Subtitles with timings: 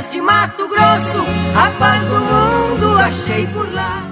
[0.00, 1.18] serras de Mato Grosso,
[1.56, 4.06] a paz do mundo achei por lá.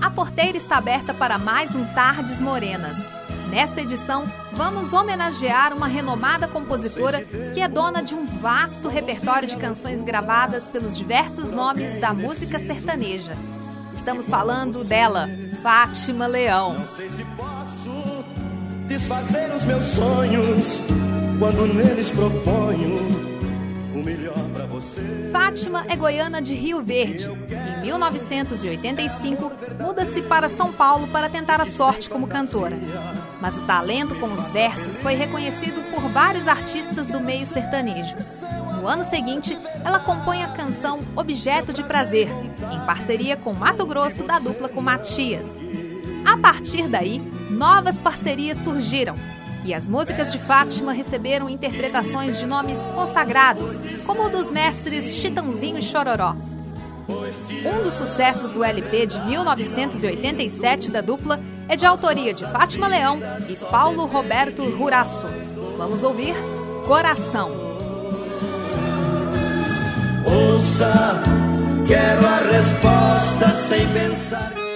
[0.00, 3.17] A porteira está aberta para mais um Tardes Morenas.
[3.50, 7.24] Nesta edição, vamos homenagear uma renomada compositora
[7.54, 12.58] que é dona de um vasto repertório de canções gravadas pelos diversos nomes da música
[12.58, 13.32] sertaneja.
[13.92, 15.28] Estamos falando dela,
[15.62, 16.74] Fátima Leão.
[16.74, 18.24] Não sei se posso
[18.86, 20.80] desfazer os meus sonhos
[21.38, 23.08] quando neles proponho
[23.94, 25.30] o melhor para você.
[25.32, 27.26] Fátima é goiana de Rio Verde.
[27.78, 32.76] Em 1985, muda-se para São Paulo para tentar a sorte como cantora.
[33.40, 38.16] Mas o talento com os versos foi reconhecido por vários artistas do meio sertanejo.
[38.80, 42.28] No ano seguinte, ela compõe a canção Objeto de Prazer,
[42.72, 45.58] em parceria com Mato Grosso da dupla com Matias.
[46.24, 49.16] A partir daí, novas parcerias surgiram
[49.64, 55.78] e as músicas de Fátima receberam interpretações de nomes consagrados, como o dos mestres Chitãozinho
[55.78, 56.36] e Chororó.
[57.08, 63.20] Um dos sucessos do LP de 1987 da dupla é de autoria de Fátima Leão
[63.48, 65.26] e Paulo Roberto Ruraço.
[65.76, 66.34] Vamos ouvir
[66.86, 67.50] Coração.
[70.24, 71.22] Ouça,
[71.86, 74.67] quero a resposta sem pensar.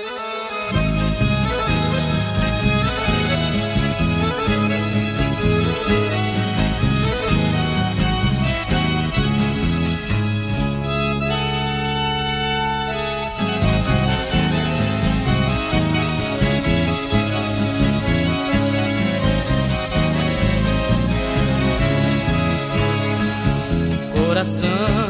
[24.43, 25.02] Coração.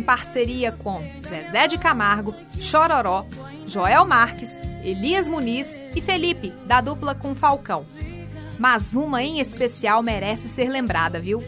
[0.00, 3.26] Em parceria com Zezé de Camargo, Chororó,
[3.66, 7.84] Joel Marques, Elias Muniz e Felipe, da dupla com Falcão.
[8.58, 11.44] Mas uma em especial merece ser lembrada, viu?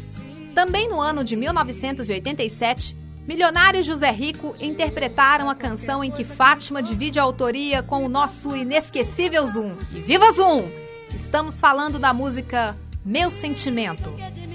[0.54, 2.94] Também no ano de 1987,
[3.26, 8.08] Milionário e José Rico interpretaram a canção em que Fátima divide a autoria com o
[8.08, 9.76] nosso inesquecível Zoom.
[9.94, 10.68] E viva Zoom!
[11.14, 14.10] Estamos falando da música Meu Sentimento.
[14.10, 14.46] De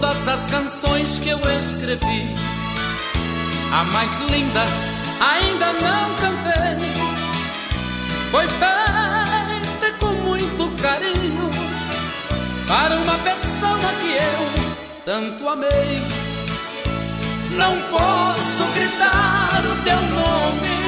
[0.00, 2.32] todas as canções que eu escrevi,
[3.72, 4.62] a mais linda
[5.20, 6.78] ainda não cantei.
[8.30, 11.50] Foi feita com muito carinho
[12.66, 16.00] para uma pessoa que eu tanto amei.
[17.50, 20.78] Não posso gritar o teu nome,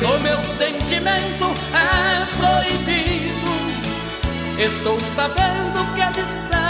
[0.00, 3.52] no meu sentimento é proibido.
[4.58, 6.61] Estou sabendo que é de.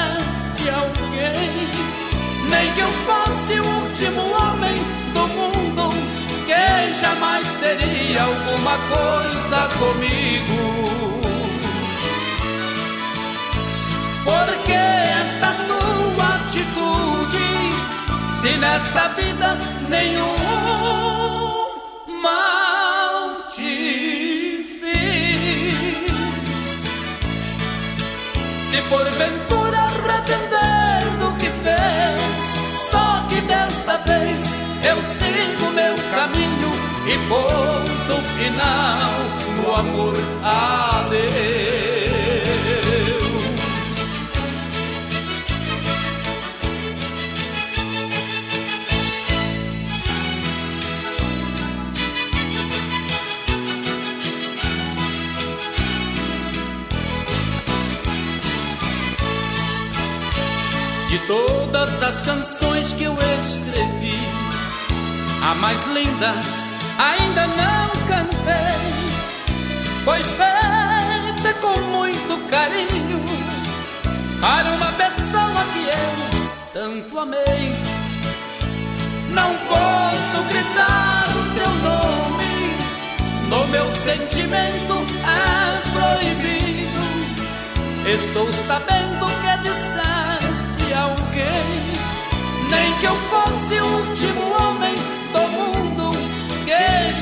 [2.52, 4.74] Nem que eu fosse o último homem
[5.14, 5.84] do mundo
[6.46, 10.60] que jamais teria alguma coisa comigo.
[14.22, 17.50] Porque esta tua atitude,
[18.40, 19.56] se nesta vida
[19.88, 20.26] nenhum
[22.22, 25.74] mal te fiz,
[28.70, 29.41] se porventura
[34.84, 36.70] eu sigo meu caminho
[37.06, 39.10] e ponto final
[39.56, 41.32] no amor a Deus.
[61.08, 63.91] De todas as canções que eu escrevi,
[65.42, 66.34] a mais linda
[66.98, 68.92] ainda não cantei.
[70.04, 73.22] Foi feita com muito carinho
[74.40, 77.72] para uma pessoa que eu tanto amei.
[79.30, 82.76] Não posso gritar o teu nome,
[83.48, 87.02] no meu sentimento é proibido.
[88.06, 91.92] Estou sabendo que é distante alguém.
[92.70, 95.21] Nem que eu fosse o último homem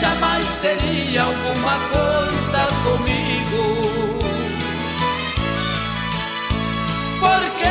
[0.01, 3.63] jamais teria alguma coisa comigo.
[7.21, 7.69] Porque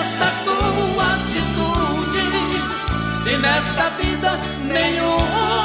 [0.00, 2.24] esta tua atitude,
[3.22, 5.61] se nesta vida nenhum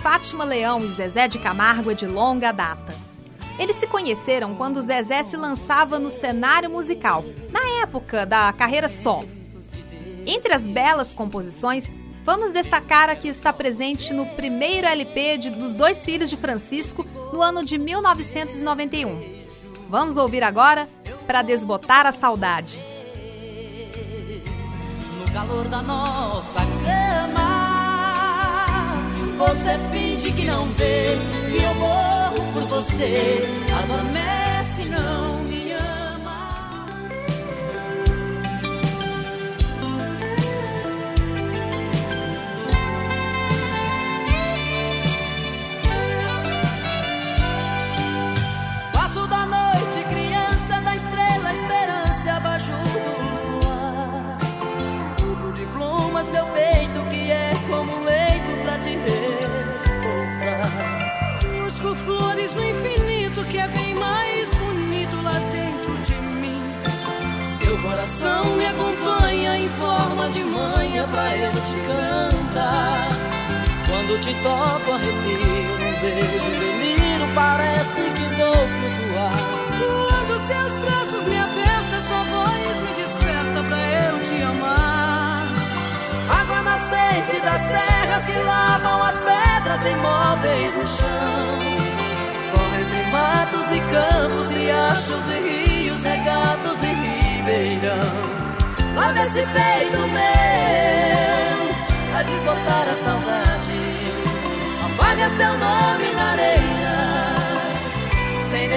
[0.00, 2.94] Fátima Leão e Zezé de Camargo é de longa data.
[3.58, 9.28] Eles se conheceram quando Zezé se lançava no cenário musical, na época da carreira solo.
[10.24, 15.74] Entre as belas composições, vamos destacar a que está presente no primeiro LP de, dos
[15.74, 19.44] dois filhos de Francisco, no ano de 1991.
[19.88, 20.88] Vamos ouvir agora
[21.26, 22.80] para desbotar a saudade.
[25.18, 27.47] No calor da nossa cama,
[29.38, 31.16] você finge que não vê
[31.48, 33.48] que eu morro por você.
[33.84, 34.47] Adormece,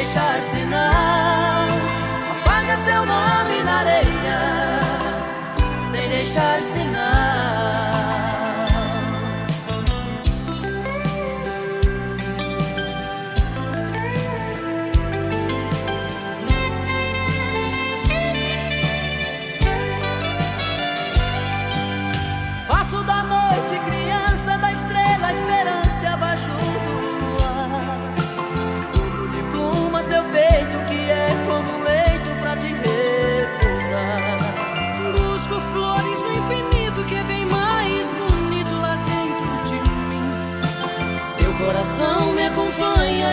[0.02, 1.68] deixar sinal.
[2.42, 4.40] Apaga seu nome na areia,
[5.92, 7.11] sem deixar sinal.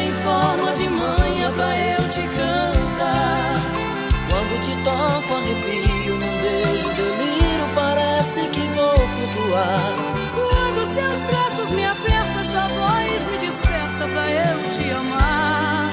[0.00, 3.61] Em forma de manha pra eu te cantar.
[4.28, 9.93] Quando te toco, arrepio, num beijo, delírio, parece que vou flutuar.
[10.35, 15.90] Quando seus braços me apertam, sua voz me desperta pra eu te amar.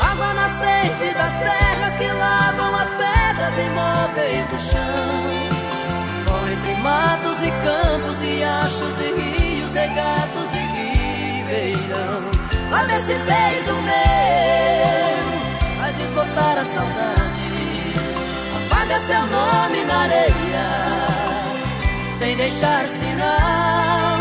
[0.00, 5.10] Água nascente das terras que lavam as pedras imóveis do chão.
[6.26, 12.35] Corre entre matos e campos, riachos e rios, regatos e ribeirão.
[12.98, 15.18] Esse peito meu,
[15.78, 17.94] vai desbotar a saudade.
[18.56, 20.66] Apaga seu nome na areia,
[22.12, 24.18] sem deixar sinal.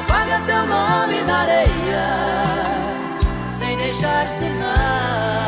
[0.00, 2.40] Apaga seu nome na areia
[3.60, 5.39] sem deixar sinal.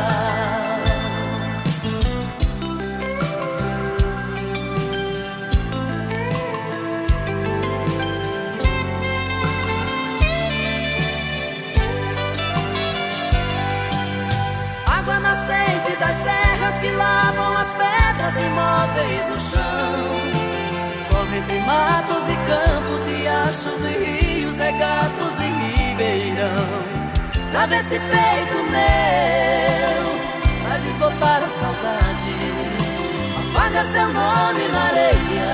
[19.29, 20.03] No chão.
[21.09, 27.03] Corre entre matos e campos, riachos e rios, regatos e ribeirão.
[27.53, 30.03] Lava esse peito meu
[30.63, 32.35] Pra desbotar a saudade
[33.37, 35.53] Apaga seu nome na areia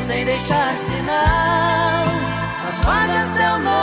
[0.00, 2.06] Sem deixar sinal
[2.70, 3.75] Apaga seu nome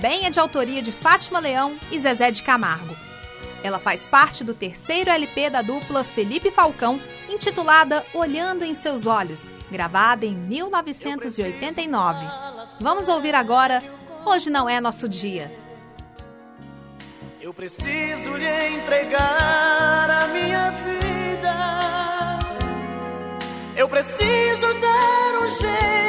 [0.00, 2.96] também é de autoria de Fátima Leão e Zezé de Camargo.
[3.62, 9.46] Ela faz parte do terceiro LP da dupla Felipe Falcão, intitulada Olhando em Seus Olhos,
[9.70, 12.26] gravada em 1989.
[12.80, 13.82] Vamos ouvir agora
[14.24, 15.52] Hoje Não É Nosso Dia.
[17.38, 21.54] Eu preciso lhe entregar a minha vida.
[23.76, 25.99] Eu preciso dar um jeito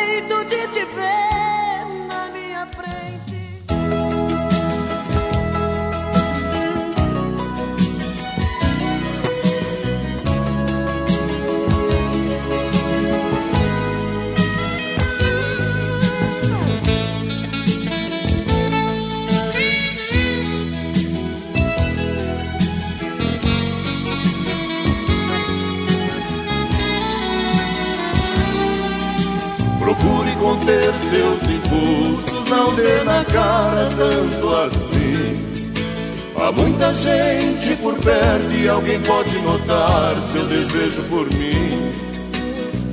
[33.05, 35.51] na cara tanto assim.
[36.35, 41.91] Há muita gente por perto e alguém pode notar seu desejo por mim.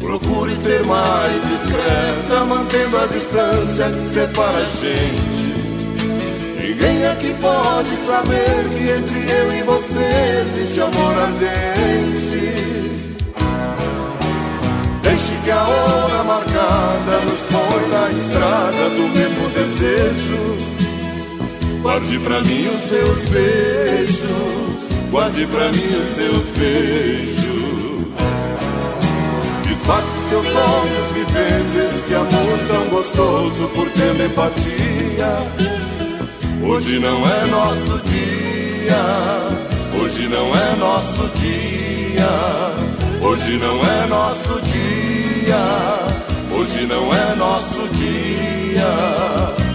[0.01, 5.49] Procure ser mais discreta, mantendo a distância que separa a gente.
[6.61, 12.78] Ninguém aqui pode saber que entre eu e você existe amor ardente.
[15.09, 20.59] Deixe que a hora marcada nos põe na estrada do mesmo desejo.
[21.81, 28.09] Guarde pra mim os seus beijos, guarde pra mim os seus beijos.
[29.63, 35.39] Disfarce seus olhos vivendo esse amor tão gostoso por ter empatia.
[36.63, 42.88] Hoje não é nosso dia, Hoje não é nosso dia,
[43.21, 45.57] hoje não é nosso dia,
[46.57, 49.68] hoje não é nosso dia.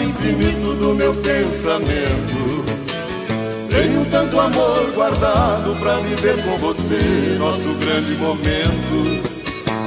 [0.00, 2.64] Infinito do meu pensamento.
[3.68, 9.36] Tenho tanto amor guardado para viver com você nosso grande momento.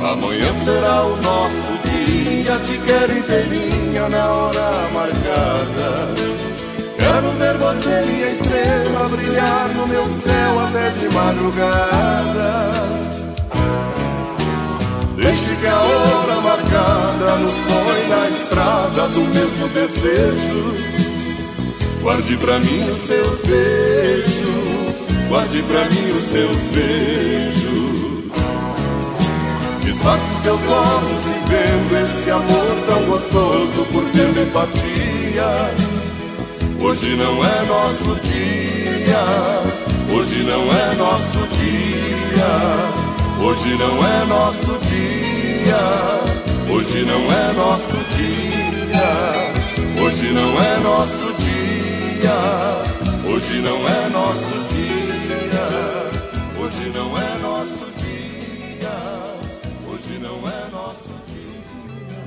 [0.04, 6.10] Amanhã será o nosso dia, te quero inteirinha na hora marcada.
[6.98, 13.09] Quero ver você, minha estrela, brilhar no meu céu até de madrugada.
[15.22, 20.76] Deixe que a hora marcada nos põe na estrada do mesmo desejo.
[22.02, 27.90] Guarde pra mim os seus beijos, guarde pra mim os seus beijos.
[29.82, 35.74] Disfarce seus olhos e vendo esse amor tão gostoso por ter empatia.
[36.82, 43.09] Hoje não é nosso dia, hoje não é nosso dia.
[43.42, 45.78] Hoje não é nosso dia,
[46.74, 49.10] hoje não é nosso dia,
[50.04, 52.38] hoje não é nosso dia,
[53.32, 55.68] hoje não é nosso dia,
[56.62, 58.98] hoje não é nosso dia,
[59.88, 62.20] hoje não é nosso dia.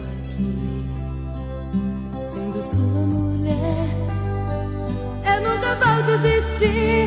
[2.32, 3.88] Sendo sua mulher,
[5.26, 7.06] eu nunca vou desistir.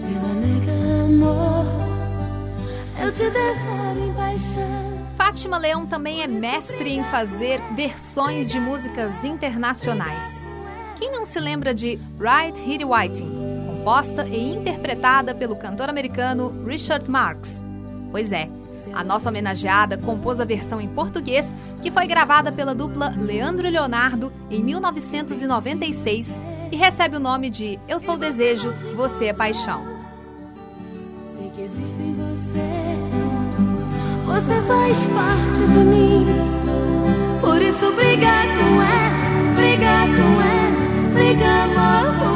[0.00, 1.55] Se ela nega amor
[3.06, 5.06] eu te devoro em paixão.
[5.16, 10.40] Fátima Leão também é mestre em fazer versões de músicas internacionais.
[10.96, 13.30] Quem não se lembra de Right Here Whiting,
[13.66, 17.62] composta e interpretada pelo cantor americano Richard Marx?
[18.10, 18.48] Pois é,
[18.92, 23.70] a nossa homenageada compôs a versão em português, que foi gravada pela dupla Leandro e
[23.70, 26.36] Leonardo em 1996
[26.72, 29.84] e recebe o nome de Eu Sou Desejo, Você é Paixão.
[31.38, 31.95] Sei que existe
[34.36, 36.26] você faz parte de mim.
[37.40, 42.35] Por isso briga com ela, briga com ela, briga amor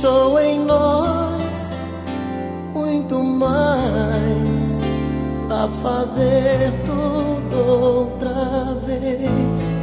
[0.00, 1.74] deixou em nós
[2.72, 4.78] muito mais
[5.46, 9.76] para fazer tudo outra vez.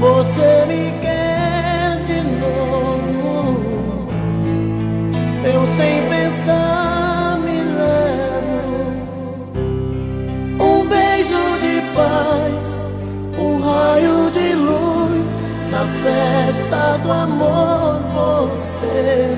[0.00, 4.08] Você me quer de novo,
[5.44, 8.98] eu sem pensar me levo.
[10.60, 12.84] Um beijo de paz,
[13.38, 15.36] um raio de luz
[15.70, 17.98] na festa do amor.
[18.50, 18.67] Você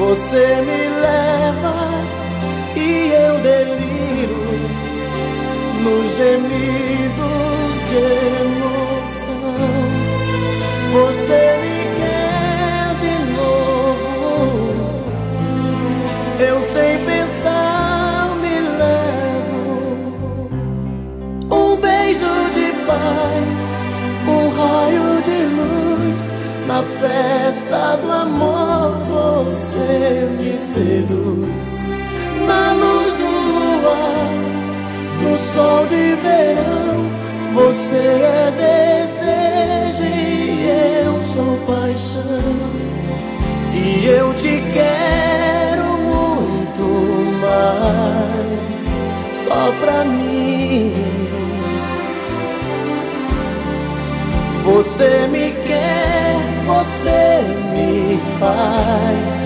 [0.00, 1.74] Você me leva
[2.74, 4.42] e eu deliro
[5.84, 8.00] nos gemidos de
[8.40, 9.60] emoção.
[10.94, 11.79] Você me
[27.00, 31.82] festa do amor você me seduz.
[32.46, 34.30] Na luz do luar,
[35.22, 36.98] no sol de verão,
[37.54, 42.90] você é desejo e eu sou paixão.
[43.72, 45.84] E eu te quero
[46.14, 46.84] muito
[47.40, 48.82] mais,
[49.44, 50.92] só pra mim.
[54.64, 56.39] Você me quer,
[56.80, 57.42] você
[57.74, 59.39] me faz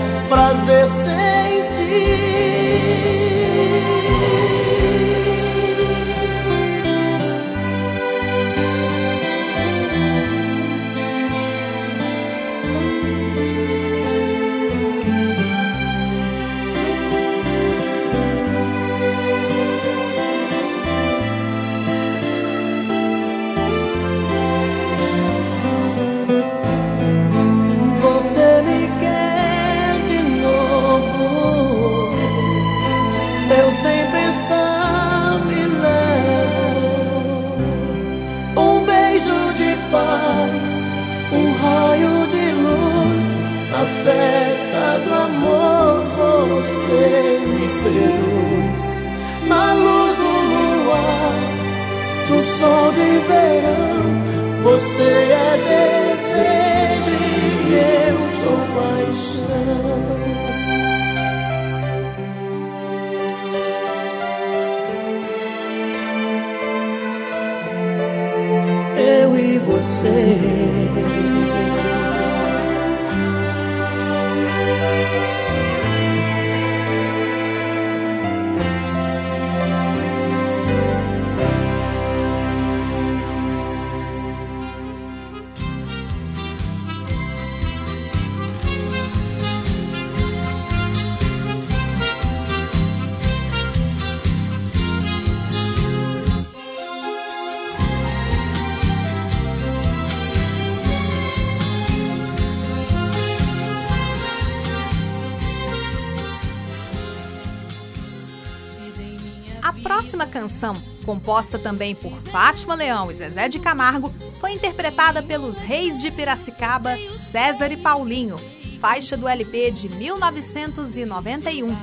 [111.05, 116.97] composta também por Fátima Leão e Zezé de Camargo, foi interpretada pelos Reis de Piracicaba,
[117.31, 118.37] César e Paulinho,
[118.81, 121.75] faixa do LP de 1991,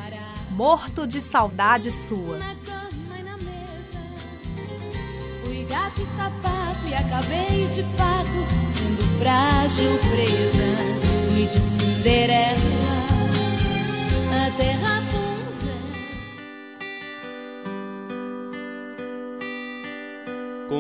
[0.50, 2.38] Morto de Saudade Sua.
[5.44, 8.30] Fui gato e sapato e acabei de fato
[8.74, 10.92] sendo frágil presa.
[11.30, 12.58] Fui de Cinderela,
[14.46, 14.91] a terra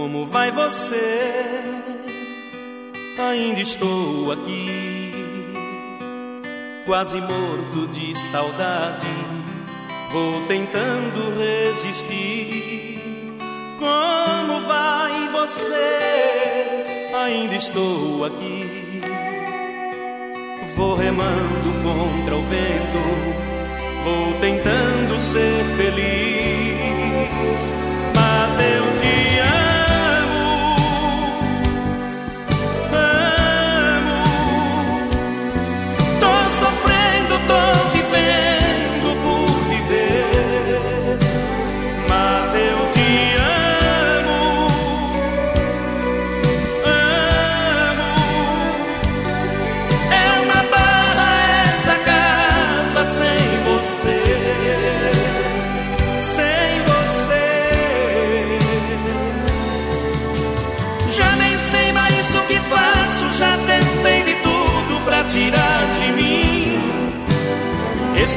[0.02, 1.62] Como vai você?
[3.16, 5.54] Ainda estou aqui,
[6.84, 9.06] quase morto de saudade.
[10.10, 13.30] Vou tentando resistir.
[13.78, 17.12] Como vai você?
[17.22, 19.00] Ainda estou aqui,
[20.74, 22.98] vou remando contra o vento.
[24.02, 27.72] Vou tentando ser feliz,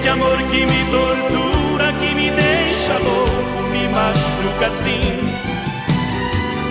[0.05, 5.33] Este amor que me tortura, que me deixa louco, me machuca assim.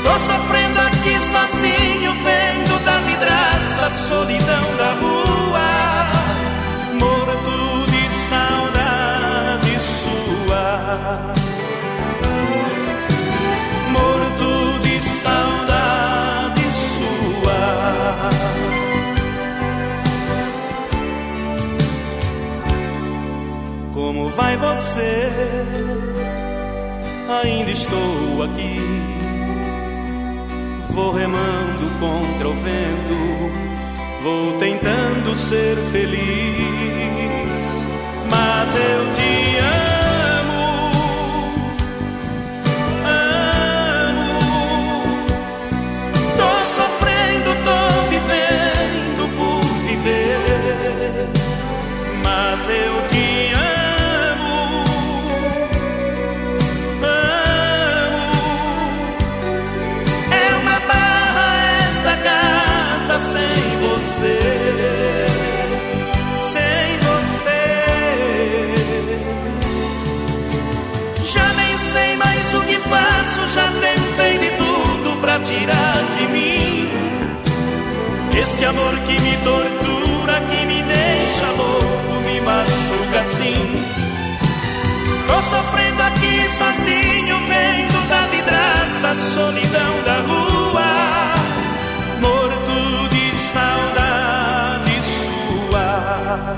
[0.04, 6.12] Tô sofrendo aqui sozinho, vendo da vidraça solidão da rua,
[7.00, 11.53] morto de saudade sua.
[24.36, 25.30] Vai você?
[27.42, 28.80] Ainda estou aqui.
[30.90, 33.50] Vou remando contra o vento,
[34.22, 36.16] vou tentando ser feliz,
[38.30, 39.53] mas eu te
[78.64, 83.74] Este amor que me tortura, que me deixa louco, me machuca assim.
[85.26, 91.34] Tô sofrendo aqui sozinho, vendo da vidraça a solidão da rua.
[92.22, 96.56] Morto de saudade sua.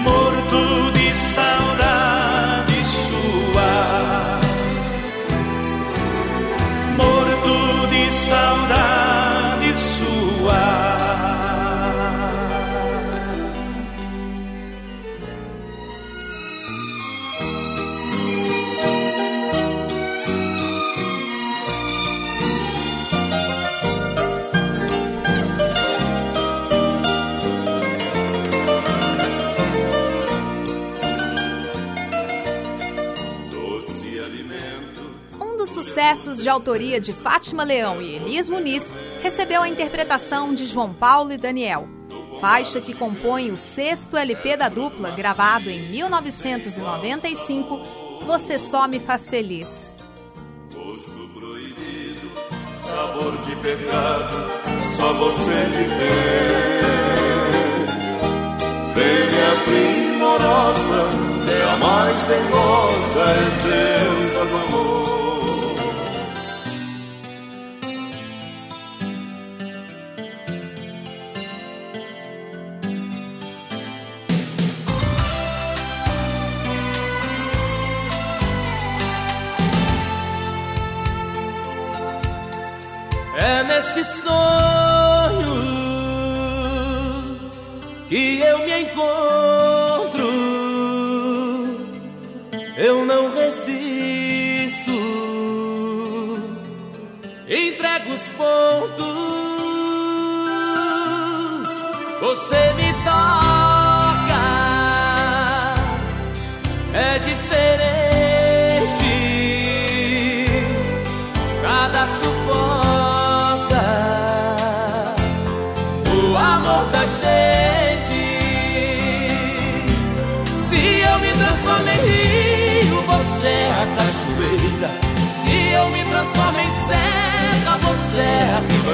[0.00, 1.71] Morto de saudade
[36.22, 38.84] sucessos de autoria de Fátima Leão e Elis Muniz
[39.22, 41.88] recebeu a interpretação de João Paulo e Daniel.
[42.40, 47.82] Faixa que compõe o sexto LP da dupla, gravado em 1995,
[48.24, 49.92] Você Só Me Faz Feliz.
[50.72, 52.30] Gosto proibido,
[52.72, 54.36] sabor de pecado,
[54.96, 56.72] só você me tem.
[59.64, 61.08] Primorosa,
[61.48, 62.48] é a mais és
[64.32, 65.01] do amor.
[88.52, 90.28] Eu me encontro.
[92.76, 94.92] Eu não resisto.
[97.48, 99.12] Entrego os pontos.
[102.20, 102.71] Você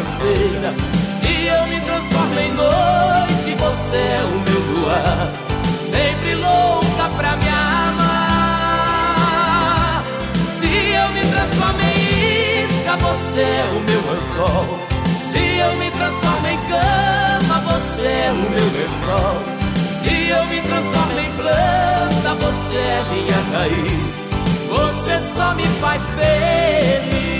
[0.05, 5.29] Se eu me transformo em noite, você é o meu luar.
[5.93, 8.05] Sempre louca pra me amar.
[10.61, 14.79] Se eu me transformo em isca, você é o meu anzol.
[15.33, 19.43] Se eu me transformo em cama, você é o meu lençol.
[20.05, 24.29] Se eu me transformo em planta, você é minha raiz.
[24.69, 27.38] Você só me faz feliz.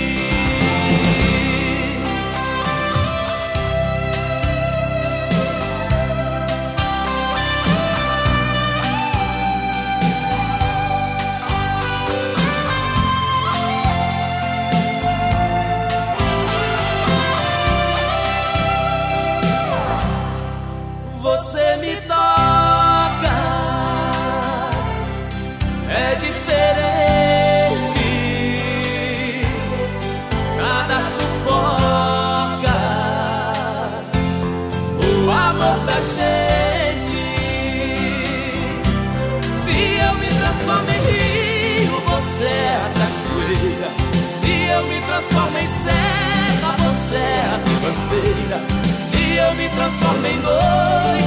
[49.79, 51.18] Transformo em noite,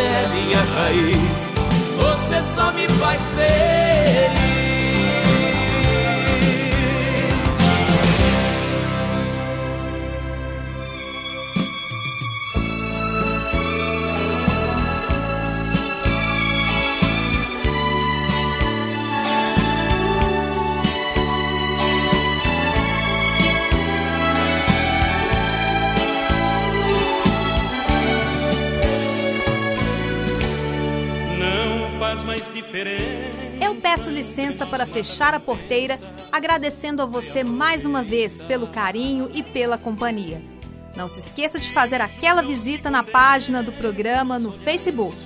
[0.00, 1.48] é minha raiz.
[1.96, 4.41] Você só me faz feliz.
[33.60, 35.98] Eu peço licença para fechar a porteira,
[36.32, 40.40] agradecendo a você mais uma vez pelo carinho e pela companhia.
[40.96, 45.16] Não se esqueça de fazer aquela visita na página do programa no Facebook.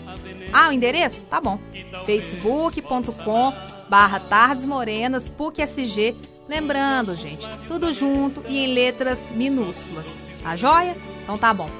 [0.52, 1.20] Ah, o endereço?
[1.30, 1.60] Tá bom.
[2.04, 3.52] facebook.com
[3.88, 6.16] barra Tardes Morenas PUC-SG.
[6.48, 10.12] Lembrando, gente, tudo junto e em letras minúsculas.
[10.42, 10.96] Tá joia?
[11.22, 11.70] Então tá bom.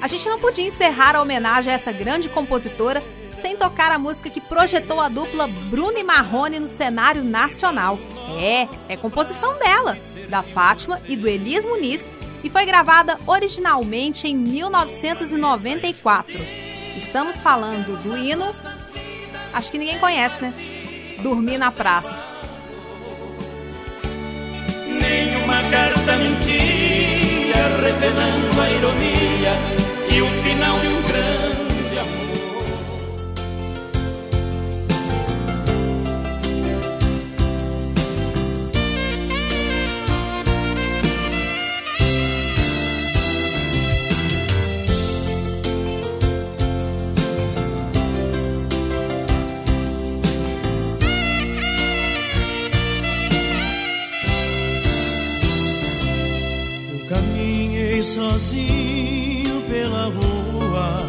[0.00, 3.02] A gente não podia encerrar a homenagem a essa grande compositora
[3.36, 7.98] sem tocar a música que projetou a dupla Bruno e Marrone no cenário nacional.
[8.38, 9.96] É, é composição dela,
[10.28, 12.10] da Fátima e do Elis Muniz,
[12.42, 16.34] e foi gravada originalmente em 1994.
[16.96, 18.52] Estamos falando do hino,
[19.52, 20.52] acho que ninguém conhece, né?
[21.22, 22.24] Dormir na Praça.
[24.86, 29.52] Nenhuma carta mentia, revelando a ironia
[30.10, 31.65] e o final de um grande
[58.06, 61.00] sozinho pela rua.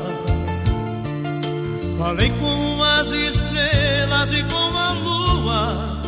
[2.00, 6.02] Falei com as estrelas e com a lua.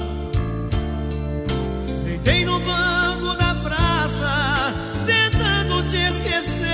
[2.06, 4.73] Deitei no banco da praça,
[5.06, 6.67] tentando te esquecer.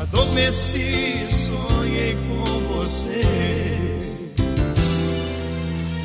[0.00, 2.44] Adormeci, sonhei com
[2.74, 3.22] você.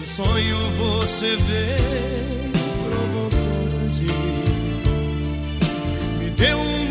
[0.02, 2.37] Um sonho você vê
[6.38, 6.87] Deu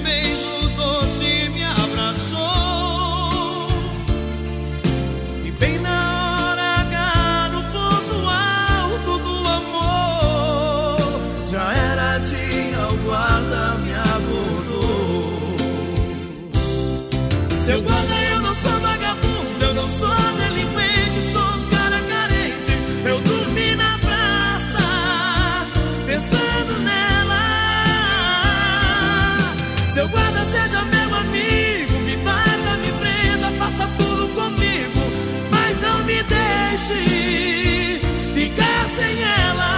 [36.76, 38.00] deixe
[38.34, 39.75] ficar sem ela.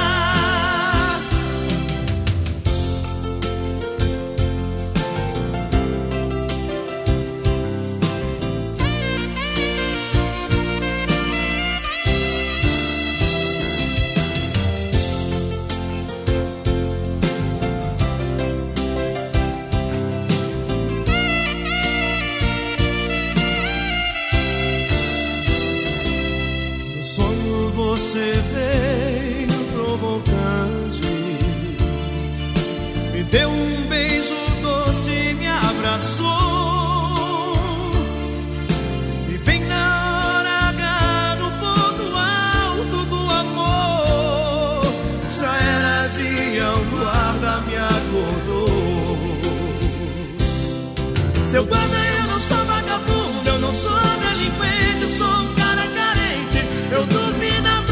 [51.59, 56.65] Seu guarda, eu não sou vagabundo, eu não sou delinquente, sou um cara carente.
[56.93, 57.83] Eu dormi na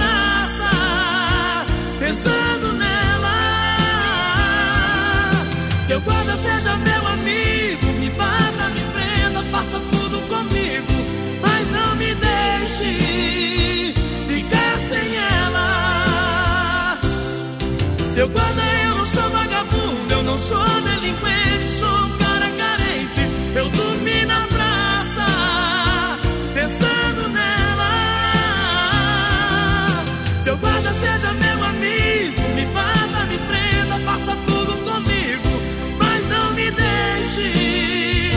[1.98, 3.38] pensando nela.
[5.84, 10.92] Seu guarda seja meu amigo, me bata, me prenda, faça tudo comigo,
[11.42, 13.94] mas não me deixe
[14.28, 16.98] ficar sem ela.
[18.14, 22.15] Seu guarda, eu não sou vagabundo, eu não sou delinquente, sou.
[23.56, 25.26] Eu dormi na praça,
[26.52, 27.94] pensando nela.
[30.44, 35.48] Seu guarda seja meu amigo, me bata, me prenda, faça tudo comigo,
[35.98, 38.30] mas não me deixe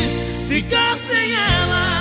[0.48, 2.00] ficar sem ela.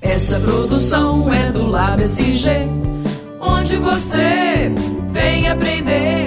[0.00, 2.68] Essa produção é do Lab SG,
[3.40, 4.72] onde você
[5.10, 6.17] vem aprender